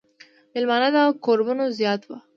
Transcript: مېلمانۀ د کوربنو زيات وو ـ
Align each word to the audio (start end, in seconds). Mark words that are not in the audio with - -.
مېلمانۀ 0.53 0.87
د 0.95 0.97
کوربنو 1.25 1.65
زيات 1.79 2.01
وو 2.05 2.17
ـ 2.19 2.21